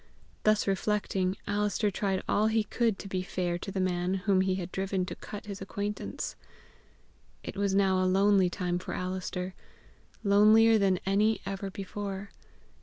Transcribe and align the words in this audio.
Thus 0.41 0.65
reflecting, 0.65 1.37
Alister 1.45 1.91
tried 1.91 2.23
all 2.27 2.47
he 2.47 2.63
could 2.63 2.97
to 2.97 3.07
be 3.07 3.21
fair 3.21 3.59
to 3.59 3.71
the 3.71 3.79
man 3.79 4.15
whom 4.15 4.41
he 4.41 4.55
had 4.55 4.71
driven 4.71 5.05
to 5.05 5.13
cut 5.15 5.45
his 5.45 5.61
acquaintance. 5.61 6.35
It 7.43 7.55
was 7.55 7.75
now 7.75 8.01
a 8.01 8.05
lonely 8.09 8.49
time 8.49 8.79
for 8.79 8.95
Alister, 8.95 9.53
lonelier 10.23 10.79
than 10.79 10.99
any 11.05 11.39
ever 11.45 11.69
before. 11.69 12.31